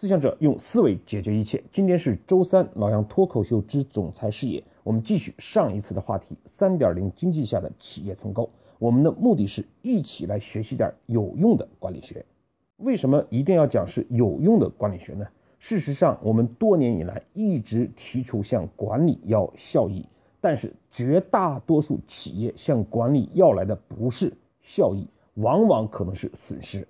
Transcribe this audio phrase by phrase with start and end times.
[0.00, 1.60] 思想者用思维解决一切。
[1.72, 4.62] 今天是周三，老杨脱口秀之总裁视野。
[4.84, 8.48] 我们继续上一次的话题：三点零经济下的企业重构。
[8.78, 12.24] 我们的目的是一起来学习点有用的管理学。
[12.76, 15.26] 为什么一定要讲是有用的管理学呢？
[15.58, 20.06] 事实上，我们多年以来一直提出向管理要效益，
[20.40, 26.86] 但是绝大多数企业向管理要来的不是效益，往往可能是损失。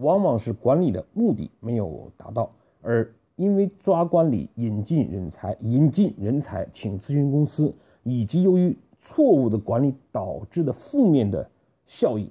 [0.00, 2.50] 往往是管理的目的没有达到，
[2.82, 11.48] 而因为抓管理、引进人才、引进人才请咨询公司，以及由于错误的管理导致的负面的
[11.86, 12.30] 效益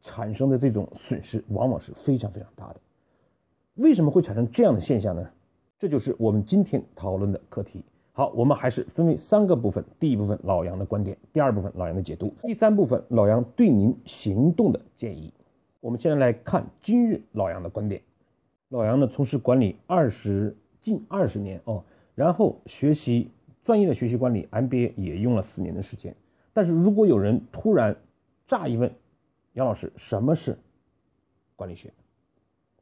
[0.00, 2.80] 产生的这种损失，往往是非常非常大的。
[3.74, 5.28] 为什么会产生这样的现象呢？
[5.78, 7.84] 这就是我们今天讨论的课题。
[8.12, 15.32] 好，我们还是分为三个部分：第一部分老杨的观点，第二部分老杨的解读，第三部分老杨对您行动的建议。
[15.82, 18.00] 我们现在来看今日老杨的观点。
[18.68, 21.82] 老杨呢，从事管理二十近二十年哦，
[22.14, 23.32] 然后学习
[23.64, 26.14] 专业的学习管理 MBA 也用了四年的时间。
[26.52, 27.96] 但是如果有人突然
[28.46, 28.94] 乍一问
[29.54, 30.56] 杨老师什么是
[31.56, 31.92] 管理学，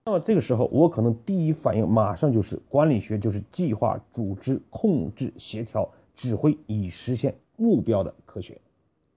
[0.05, 8.61] 那么这个时候我可能第一反应马上就是管理学就是计划、组织、控制、协调、指挥以实现目标的科学。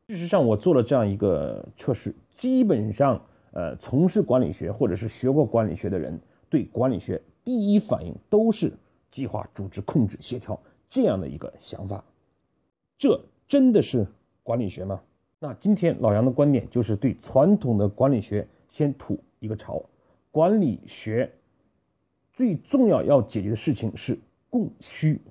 [0.07, 3.21] 事实上，我做了这样一个测试，基本上。
[3.53, 8.73] 呃，从事管理学或者是学过管理学的人，对管理学第一反应都是
[9.11, 10.59] 计划、组织、控制、协调
[10.89, 12.03] 这样的一个想法。
[12.97, 14.07] 这真的是
[14.41, 15.01] 管理学吗？
[15.39, 19.83] 那今天老杨的观点就是对传统的管理学先吐一个槽。
[20.31, 21.31] 管理学
[22.31, 24.17] 最重要要解决的事情是
[24.49, 25.21] 供需。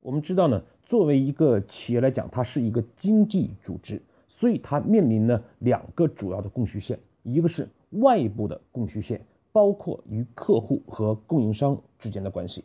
[0.00, 6.98] 我们知道呢，作为一个企业来讲，它是一个经济组织，所以它面临呢两个主要的供需线。
[7.22, 12.62] 一个是外部的供需线，包括与客户和供应商之间的关系；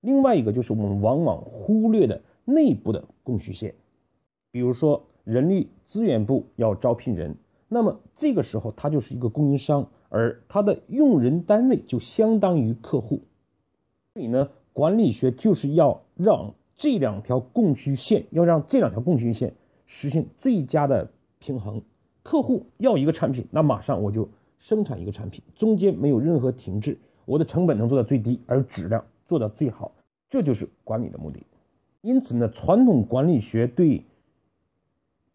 [0.00, 3.74] 另外一个就是我们往往忽略的内部的供需线。
[4.50, 7.36] 比如说，人力资源部要招聘人，
[7.68, 13.20] 那么这个时候他就是一个供应商，而他的用人单位就相当于客户。
[14.14, 19.54] 所以呢，管理学就是要让这两条供需线，要让这两条供需线
[19.86, 21.82] 实现最佳的平衡。
[22.22, 29.92] 客户要一个产品，那马上我就生产一个产品，中间没有任何停滞，我的成本能做到最低，而质量做到最好，
[30.28, 31.42] 这就是管理的目的。
[32.00, 34.04] 因此呢，传统管理学对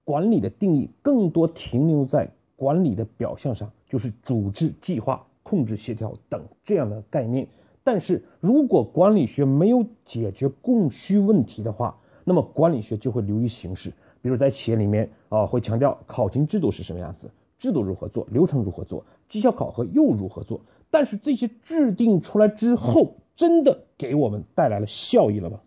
[0.04, 7.48] 管理的定义更多停留在管理的表象上，就是组织、计划、控制、协调等这样的概念。
[7.84, 13.92] 但是如果管理学没有解决供需问题的话，那么管理学就会流于形式。
[14.24, 17.30] 比如在企业里面啊，会强调考勤制度是什么样子，
[17.60, 20.62] 制度如何做，流程如何做，绩效考核又如何做。
[20.90, 25.60] 但是这些制定出来之后，真的给我们带来了效益了吗？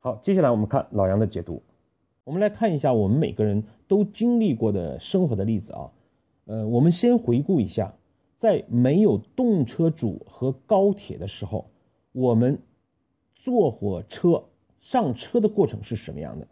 [0.00, 1.62] 好，接下来我们看老杨的解读。
[2.24, 5.90] 我们来看一下我们每个人都经历过的生活的例子啊。
[6.44, 7.94] 呃，我们先回顾一下，
[8.36, 11.70] 在没有动车组和高铁的时候，
[12.12, 12.60] 我们
[13.34, 14.44] 坐火车
[14.80, 16.46] 上车的过程是什么样的？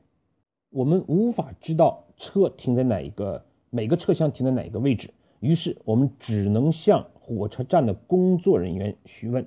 [0.71, 5.11] 我们无法知道车停在哪一个，每个车厢停在哪一个位置，
[5.41, 9.45] 于是我们只能向火车站的工作人员询问。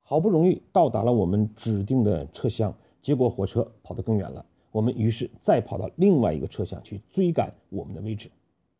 [0.00, 8.30] 好不容易到达了我们指定的车厢，结果火车跑得更远了，我们于是再跑到另外一个车厢去追赶我们的位置。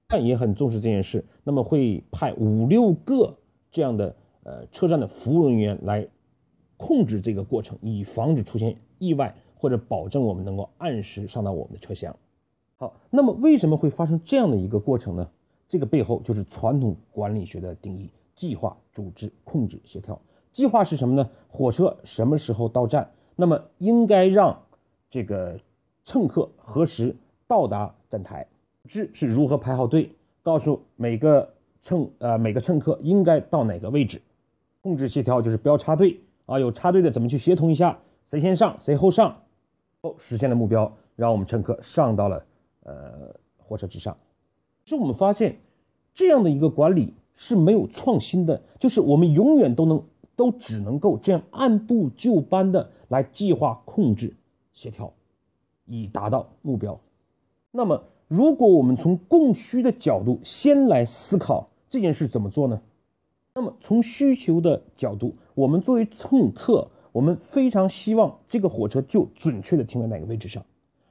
[0.08, 3.36] 但也很重视这件事，那么会派五六个
[3.70, 6.08] 这样的呃车站的服务人员来
[6.78, 9.36] 控制这个过程，以防止出现意外。
[9.58, 12.14] 或者保证我们能够按时上到我们的车厢。
[12.76, 15.28] 好，那么为什么会发生这样的一个过程呢？
[15.68, 20.18] 这个背后就是传统管理学的定义：计划、组织、控制、协调。
[20.52, 21.28] 计划是什么呢？
[21.48, 23.10] 火车什么时候到站？
[23.36, 24.62] 那么应该让
[25.10, 25.60] 这个
[26.04, 27.14] 乘客何时
[27.46, 28.46] 到达站台？
[28.88, 31.52] 知是如何排好队，告诉每个
[31.82, 34.22] 乘呃每个乘客应该到哪个位置？
[34.80, 37.98] 控制协调就是不要插队啊，有插队的怎么去协同一下？
[38.26, 39.42] 谁先上，谁后上？
[40.00, 42.44] 后实现了目标，让我们乘客上到了
[42.84, 44.16] 呃火车之上。
[44.84, 45.58] 是我们发现
[46.14, 50.04] 这样的一个管理是没有创新的，就是我们永远都能
[50.36, 54.36] 都只能够这样按部就班的来计划、控制、
[54.72, 55.12] 协调，
[55.84, 57.00] 以达到目标。
[57.72, 62.80] 那么，如果我们从供需的角度先来思考这件事怎么做呢？
[63.52, 66.88] 那么从需求的角度，我们作为乘客。
[67.18, 70.64] 我们非常希望这个火车就准确的停在哪个位置上，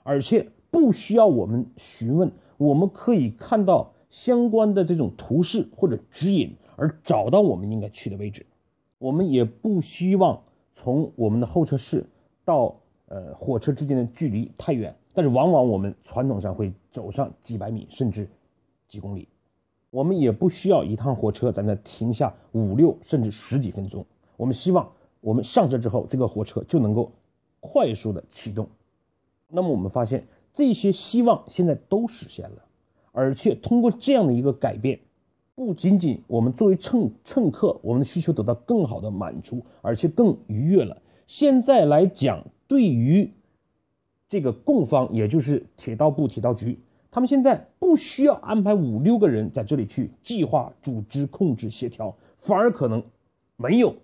[0.04, 8.46] 而且不需要我们询问，我们可以看到相关的这种图示或者指引，而找到我们应该去的位置。
[9.00, 10.42] 我们也不希望
[10.74, 12.06] 从我们的候车室
[12.46, 12.74] 到
[13.10, 18.30] 呃火车之间的距离太远，但是往往我们传统上会走上几百米甚至
[18.88, 19.28] 几公里。
[19.90, 24.06] 我们也不需要一趟火车在那停下五六甚至十几分钟，
[24.38, 24.90] 我们希望
[25.22, 27.12] 我们上车之后，这个火车就能够
[27.60, 28.68] 快速的启动。
[29.50, 32.64] 那么我们发现这些希望现在都实现了，
[33.12, 35.00] 而且通过这样的一个改变，
[35.56, 41.02] 不仅仅我们作为乘乘客，我们的需求得到更好的满足，而且更愉悦了。
[41.26, 43.32] 现在来讲，对于
[44.30, 46.80] 这个供方，也就是铁道部铁道局。
[47.10, 53.02] 他们现在不需要安排五六个人在这里去计划、组织、控制、协调，反而可能
[53.56, 53.96] 没有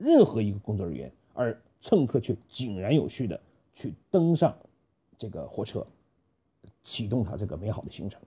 [0.00, 3.38] 任何一个工作人员，而乘客却井然有序的
[3.74, 4.56] 去登上
[5.18, 5.86] 这个火车，
[6.82, 8.18] 启动它这个美好的行程。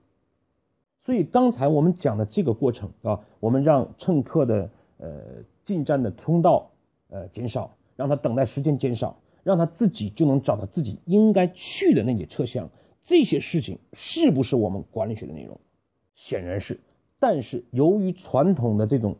[1.00, 5.20] 所以刚才我们讲的这个过程啊，我们让乘客的呃
[5.64, 6.70] 进站的通道
[7.08, 12.70] 呃减少，让他等待时间减少，让他自己就能找到自己应该去的那节车厢。
[13.02, 15.60] 这些事情是不是我们管理学的内容？
[16.14, 16.80] 显然是。
[17.18, 19.16] 但是由于传统的这种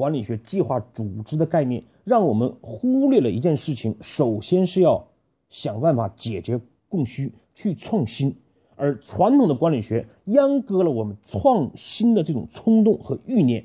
[0.00, 5.06] 管理学计划组织的概念，让我们忽略了一件事情：首先是要
[5.50, 6.58] 想办法解决
[6.88, 8.34] 供需，去创新。
[8.76, 13.62] 而传统的管理学阉割了我们创新的这种冲动和欲念。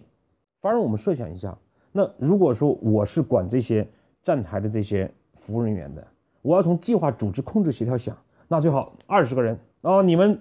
[0.59, 1.57] 反而我们设想一下，
[1.93, 3.87] 那如果说我是管这些
[4.21, 6.05] 站台的这些服务人员的，
[6.41, 8.17] 我要从计划组织控制协调想。
[8.49, 10.37] 那最好二十个人哦，你们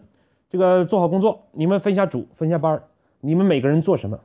[0.50, 2.82] 这个做好工作，你们分下组、分下班
[3.20, 4.18] 你们每个人做什么？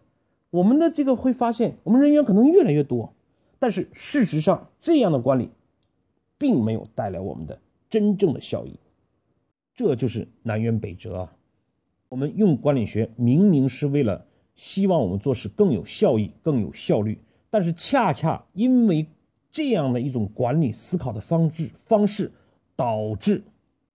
[0.49, 3.13] 我们的这个会发现，我们人员可能越来越多，
[3.59, 5.51] 但是事实上这样的管理，
[6.37, 7.59] 并没有带来我们的
[7.89, 8.79] 真正的效益。
[9.75, 11.35] 这就是南辕北辙啊！
[12.09, 14.25] 我们用管理学明明是为了
[14.55, 17.19] 希望我们做事更有效益、更有效率，
[17.49, 19.07] 但是恰恰因为
[19.51, 22.31] 这样的一种管理思考的方式方式，
[22.75, 23.43] 导致。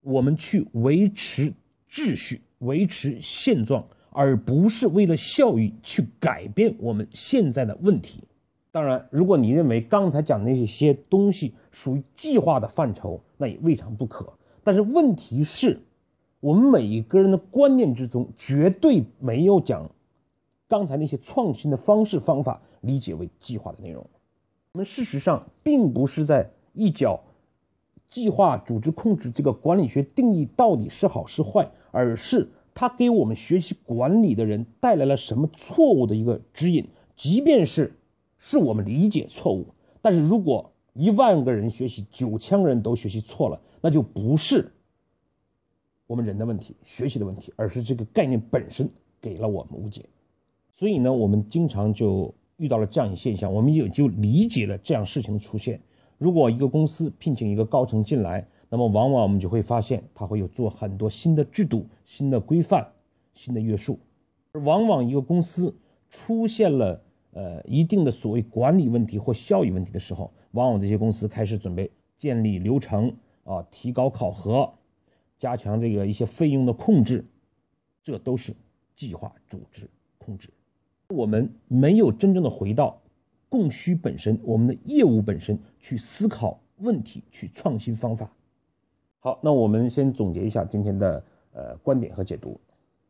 [0.01, 1.51] 我们去维持
[1.89, 8.23] 秩序、维持现状，而不是为了效益去改变我们现在的问题。
[8.71, 14.33] 当然，如果你认为刚才讲的那些东西属于计划的范畴，那也未尝不可。
[14.63, 15.79] 但是问题是，
[16.39, 19.89] 我们每一个人的观念之中绝对没有将
[20.67, 24.05] 刚才那些创新的方式方法理解为计划的内容。
[24.71, 27.19] 我们事实上并不是在一脚。
[28.07, 36.85] 计划、组织、控制这个管理学定义到底是好是坏，而是它给我们学习管理的人带来了什么错误的一个指引。
[37.15, 37.97] 即便是
[38.37, 39.65] 是我们理解错误，
[40.01, 44.69] 但是如果一万个人学习，九千个人都学习错了，那就不是
[46.05, 48.89] 我们人的问题、学习的问题，而是这个概念本身
[49.21, 50.05] 给了我们误解。
[50.73, 55.79] 所以呢，我们经常就遇到了这样一现象，我们也就理解了这样事情的出现。
[56.17, 62.87] 如果一个公司聘请一个高层进来，那么往往我们就会发现，它会有做很多新的制度、新的规范、
[63.33, 63.99] 新的约束。
[64.51, 65.75] 而往往一个公司
[66.09, 67.01] 出现了
[67.31, 74.73] 呃一定的所谓管理问题或效益问题的时候，往往这些公司开始准备建立流程啊，提高考核，
[75.37, 77.25] 加强这个一些费用的控制，
[78.03, 78.55] 这都是
[78.95, 80.49] 计划、组织、控制。
[81.09, 83.01] 我们没有真正的回到。
[83.47, 88.29] 供需本身，我们的业务本身去思考问题，去创新方法。
[89.25, 92.59] 好，那我们先总结一下今天的呃观点和解读。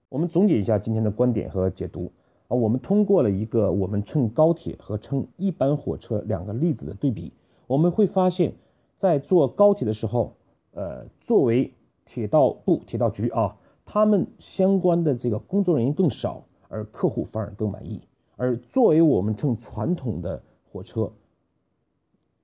[0.08, 2.10] 我们总结一下今天的观点和解读
[2.48, 7.34] 啊，我们通过了一个我们乘高铁和乘一般火车两个例子的对比，
[7.68, 8.54] 我们会发现，
[8.96, 10.32] 在坐高铁的时候，
[10.72, 11.74] 呃，作为
[12.06, 18.00] 铁道部铁道局啊，他们相关的这个工作人员更少，而客户反而更满意。
[18.38, 20.42] 而作为我们乘传统的
[20.72, 21.12] 火车，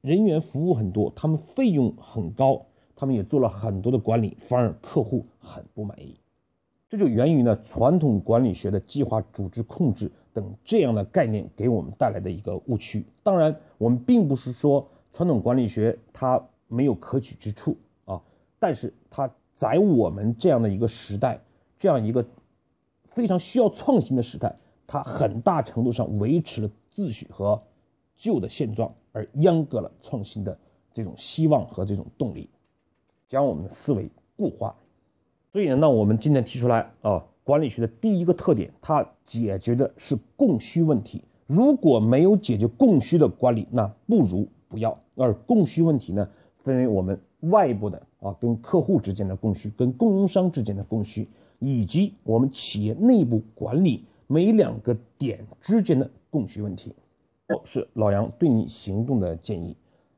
[0.01, 2.65] 人员服务很多，他们费用很高，
[3.01, 6.19] 他们也做了很多的管理，反而客户很不满意。
[6.87, 13.03] 这就源于呢传统管理学的计划、组织、控制等这样的概念给我们带来的一个误区。
[13.23, 18.21] 当然，我们并不是说传统管理学它没有可取之处啊，
[18.59, 21.41] 但是它在我们这样的一个时代，
[21.79, 22.23] 这样一个
[23.05, 24.55] 非常需要创新的时代。
[24.85, 27.63] 它很大程度上维持了秩序和
[28.15, 30.59] 旧的现状，而阉割了创新的
[30.93, 32.47] 这种希望和这种动力，
[33.31, 34.75] 将我们的思维固化。
[35.53, 41.23] 所以呢，那我们今天提出来啊，管理学的第一个特点，它解决的是供需问题。
[41.47, 44.99] 如果没有解决供需的管理，那不如不要。
[45.15, 54.03] 而供需问题呢，分为我们外部的啊，跟客户之间的供需，跟供应商之间的供需，以及我们企业内部管理。
[54.27, 56.93] 每两个点之间的供需问题，
[57.63, 59.75] 是老杨对你行动的建议。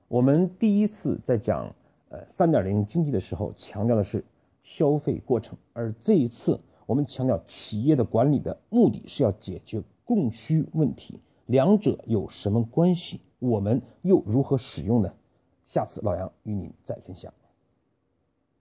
[0.08, 1.74] 我们第一次在讲
[2.14, 4.24] 呃三点零经济的时候，强调的是
[4.62, 13.20] 消费过程，而这一次我们强调企业的管理的目的是要解决供需问题，两者有什么关系？
[13.40, 15.12] 我们又如何使用呢？
[15.68, 17.34] 下次老杨与您再分享。